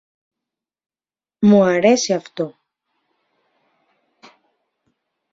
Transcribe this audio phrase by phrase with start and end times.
[1.43, 2.47] όπως νωρίτερα